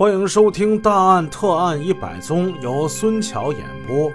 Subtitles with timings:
[0.00, 4.10] 欢迎收听《大案特案一百宗》，由孙桥演播。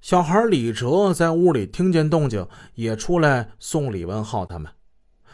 [0.00, 2.46] 小孩李哲在屋里听见动静，
[2.76, 4.70] 也出来送李文浩他们。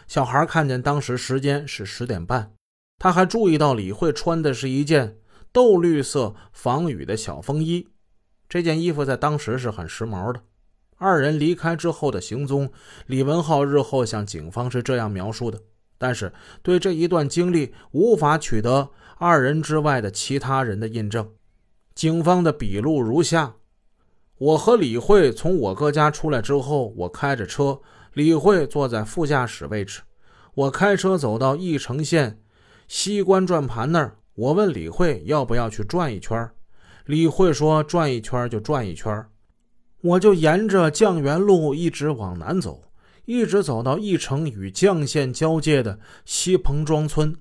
[0.06, 2.54] 小孩看见当时时间是十点半，
[2.98, 5.18] 他还注意到李慧穿的是一件
[5.52, 7.86] 豆绿色防雨的小风衣，
[8.48, 10.40] 这件衣服在当时是很时髦的。
[10.96, 12.72] 二人离开之后的行踪，
[13.04, 15.60] 李文浩日后向警方是这样描述的，
[16.03, 16.32] 但是
[16.64, 18.91] 对这一段经历无法取得。
[19.19, 21.30] 二人之外的其他人的印证，
[21.95, 23.55] 警方的笔录如下：
[24.37, 27.80] 我和李慧从我哥家出来之后，我开着车，
[28.15, 30.01] 李慧坐在副驾驶位置。
[30.55, 32.41] 我开车走到翼城县
[32.88, 36.51] 西关转盘那儿，我问李慧要不要去转一圈。
[37.07, 39.24] 李慧说转一圈就转一圈。
[40.01, 42.82] 我就沿着酱园路一直往南走，
[43.24, 47.36] 一直走到义城与绛县交界的西彭庄村。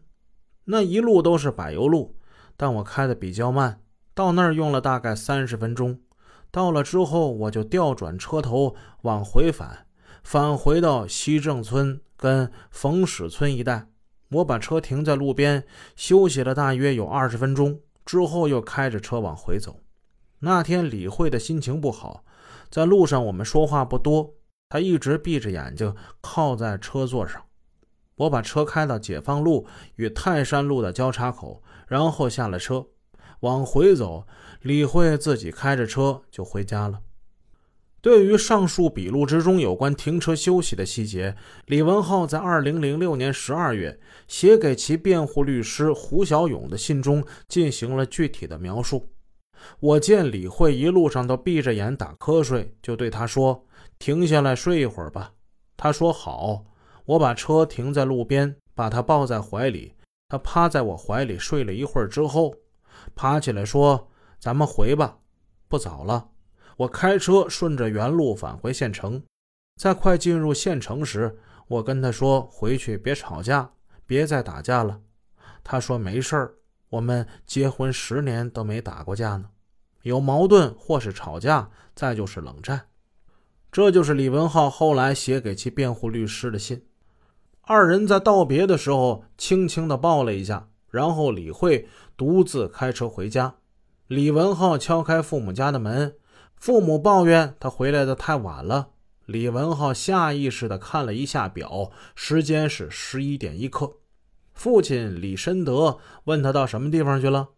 [0.66, 2.16] 那一路都是柏油路，
[2.56, 3.82] 但我开的比较慢，
[4.14, 6.00] 到那儿用了大概三十分钟。
[6.52, 9.88] 到了之后，我就调转车头往回返，
[10.24, 13.88] 返回到西正村跟冯史村一带。
[14.30, 15.64] 我把车停在路边
[15.96, 19.80] 休息了大约有二十分钟，之后又开着车往回走。
[20.40, 22.24] 那天李慧的心情不好，
[22.70, 24.34] 在路上我们说话不多，
[24.72, 27.44] 他一直闭着眼睛靠在车座上。
[28.16, 32.86] 我把车开到解放路与泰山路的交叉口，然后下了车，
[33.42, 34.26] 往回走。
[34.62, 37.02] 李慧自己开着车就回家了。
[38.00, 41.36] 对于上述笔录之中有关停车休息的细节，
[41.66, 49.10] 李文浩在二零零六年十二月写给其辩护律师胡小勇的信中进行了具体的描述。
[49.80, 53.66] 我见李慧一路上都闭着眼打瞌睡，就对他说
[54.00, 55.34] ：“停下来睡一会儿吧。”
[55.78, 56.66] 他说：“好。”
[57.06, 59.96] 我把车停在路边，把他抱在怀里。
[60.30, 62.54] 他趴在我怀里睡了一会儿之后，
[63.16, 64.08] 爬起来说
[64.40, 65.18] ：“咱们回吧，
[65.68, 66.30] 不早了。”
[66.78, 69.22] 我开车顺着原路返回县城，
[69.76, 73.70] 在快进入县城时，我跟他说：“回去别吵架，
[74.06, 75.02] 别再打架了。”
[75.64, 76.56] 他说：“没事儿，
[76.92, 79.50] 我们结婚十年都没打过架呢。
[80.04, 82.88] 有矛盾或是吵架，再就是冷战。”
[83.72, 86.86] 这就是李文浩后来写给其辩护律师的信。
[87.62, 91.88] 二人在道别的时候，轻轻地抱了一下，然后李慧
[92.18, 93.56] 独自开车回家。
[94.08, 96.16] 李文浩敲开父母家的门，
[96.58, 98.90] 父母抱怨他回来的太晚了。
[99.26, 104.00] 李文浩下意识地看了一下表，时间是十一点一刻。
[104.54, 107.50] 父亲李申德问他到什么地方去了，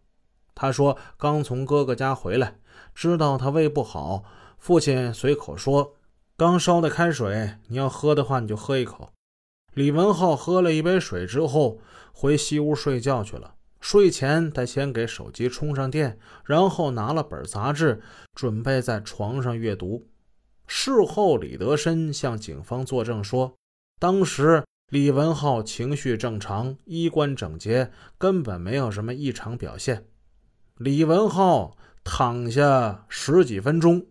[0.54, 2.58] 他说刚从哥哥家回来，
[2.94, 4.24] 知道他胃不好。
[4.58, 5.94] 父亲随口说
[6.38, 9.10] ：“刚烧的开水，你要喝的话，你就喝一口。”
[9.74, 11.80] 李文浩喝了一杯水之后，
[12.12, 13.56] 回西屋睡觉去了。
[13.80, 18.00] 睡前，他先给手机充上电，然后拿了本杂志，
[18.34, 20.06] 准备在床上阅读。
[20.66, 23.54] 事后，李德申向警方作证说，
[24.00, 30.06] 当时李文浩情绪正常，衣冠整洁，根本没有什么异常表现。
[30.76, 34.06] 李文浩躺下十几分钟，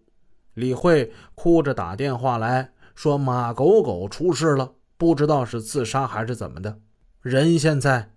[0.54, 6.80] 李慧哭着打电话来说：“马狗狗出事了。”不知道是自杀还是怎么的，
[7.22, 8.14] 人现在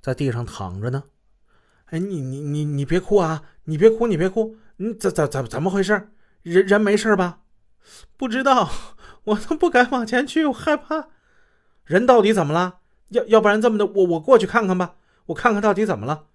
[0.00, 1.04] 在地上躺着呢。
[1.86, 3.42] 哎，你你你你别哭啊！
[3.64, 6.12] 你别哭，你别哭，你怎怎怎怎么回事？
[6.42, 7.40] 人人没事吧？
[8.16, 8.70] 不知道，
[9.24, 11.08] 我都不敢往前去，我害怕。
[11.90, 12.76] 人到底怎么了？
[13.08, 14.94] 要要不然这么的，我我过去看看吧，
[15.26, 16.26] 我看看到底怎么了。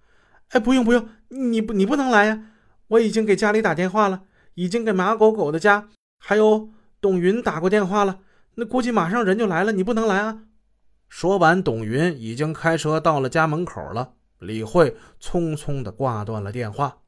[0.50, 2.42] 哎，不用不用，你不你不能来呀！
[2.88, 6.68] 我已经给家里打电话了，已经给马狗狗的家还有
[7.00, 8.18] 董云打过电话了。
[8.56, 10.42] 那估计马上人就来了，你不能来啊！
[11.08, 14.12] 说完，董云已经开车到了家门口了。
[14.40, 16.98] 李慧匆匆的挂断了电话。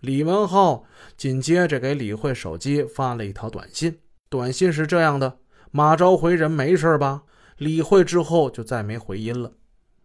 [0.00, 0.84] 李文浩
[1.16, 5.38] 紧接着给李慧手机发了一条短信，短信是这样的
[5.72, 7.24] ：“马召回人没事吧？”
[7.60, 9.52] 李慧之后就再没回音了。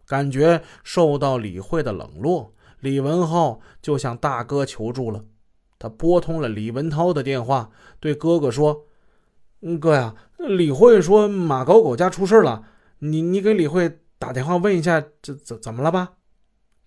[0.06, 5.24] 感觉受到李慧的冷落，李文浩就向大哥求助了。
[5.78, 8.84] 他拨通了李文涛的电话，对哥哥说。
[9.62, 12.64] 嗯，哥呀，李慧说马狗狗家出事了，
[12.98, 16.12] 你你给李慧打电话问一下，这怎怎么了吧？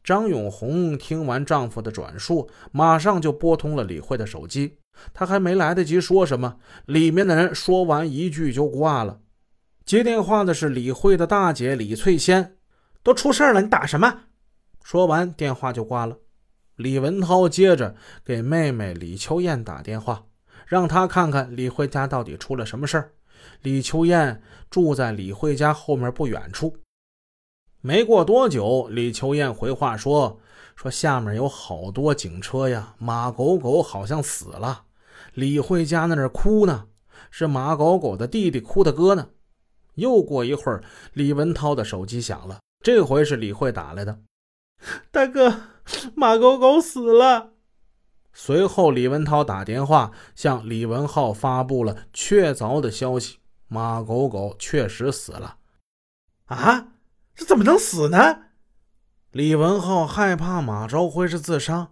[0.03, 4.77] 张永红听完丈夫的转述，马上就拨通了李慧的手机。
[5.13, 9.19] 她还没来得及说什么，里面的人说完一句就挂了。
[9.89, 12.55] 接电话的是李慧的大姐李翠仙，
[13.01, 14.19] 都出事了，你打什么？
[14.83, 16.15] 说完电话就挂了。
[16.75, 20.25] 李文涛接着给妹妹李秋燕打电话。
[20.67, 23.13] 让他看看李慧家到底出了什么事儿。
[23.63, 26.77] 李秋燕住在李慧家后面不远处。
[27.81, 30.39] 没过多久，李秋燕回话说
[30.77, 34.83] ：“说下面有好多警车呀，马狗狗好像死了，
[35.33, 36.85] 李慧家那儿哭呢，
[37.31, 39.29] 是马狗狗的弟弟哭的哥呢。”
[39.99, 44.19] 又过一会儿，李文涛的手机响了，这回是李慧打来的
[45.11, 45.61] ：“大哥，
[46.15, 47.53] 马狗狗死了。”
[48.33, 55.57] 随后，李文涛打电话向李文浩发布了确凿的消息：马狗狗确实死了。
[56.45, 56.93] 啊！
[57.35, 58.43] 这怎么能死呢？
[59.31, 61.91] 李文浩害怕马朝辉是自杀，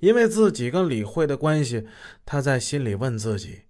[0.00, 1.86] 因为自己跟李慧的关系，
[2.24, 3.62] 他在心里问自己：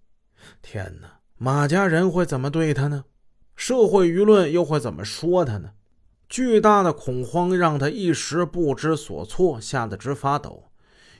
[0.60, 3.04] 天哪，马家人会怎么对他呢？
[3.64, 5.70] 社会舆论又会怎么说他呢？
[6.28, 10.64] 巨大的恐慌让他一时不知所措，吓得直发抖。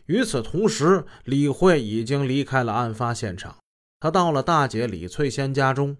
[0.06, 3.58] 与此同时，李慧已经离开了案发现场，
[4.00, 5.96] 他到了大姐李翠仙家中。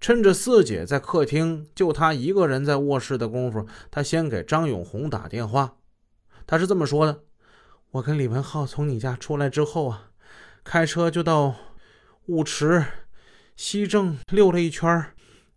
[0.00, 5.76] 趁着四姐在客厅，就他一个人在卧室的功夫，他先给张永红打电话。
[6.46, 7.24] 他是这么说的
[7.92, 10.08] ：“我跟李文浩从你家出来之后啊，
[10.64, 11.54] 开车就到
[12.28, 12.82] 雾池
[13.54, 14.88] 西正溜了一圈。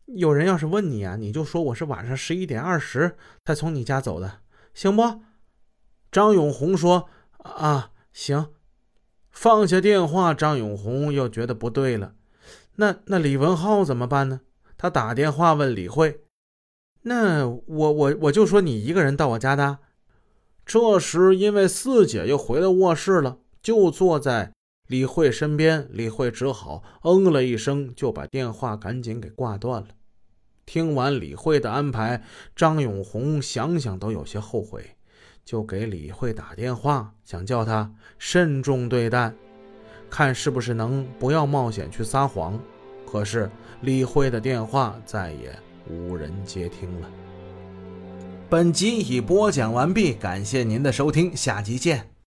[0.06, 4.40] 有人要是问你啊，你就说我是晚上十一点二十才从你家走的，
[4.74, 5.22] 行不？”
[6.12, 7.10] 张永红说
[7.40, 8.52] ：“啊，行。”
[9.32, 12.14] 放下电话，张永红又觉得不对了。
[12.76, 14.42] 那那李文浩怎么办呢？
[14.78, 16.22] 他打电话问李慧
[17.04, 19.80] ：“那我我我就说你一个人到我家的。”
[20.66, 24.52] 这时，因为四姐又回到卧室了，就坐在
[24.88, 25.88] 李慧身边。
[25.92, 29.88] 李慧只好嗯了一声，就把电话赶紧给挂断了。
[30.66, 32.24] 听完李慧的安排，
[32.56, 34.84] 张永红想想都有些后悔，
[35.44, 39.32] 就给李慧打电话，想叫她慎重对待。
[40.10, 42.60] 看是不是能不要冒险去撒谎，
[43.06, 43.50] 可是
[43.82, 45.54] 李慧的电话再也
[45.90, 47.10] 无人接听了。
[48.50, 52.15] 本集已播讲完毕，感谢您的收听，下集见。